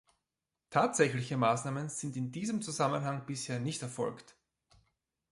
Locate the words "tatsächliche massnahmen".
0.71-1.87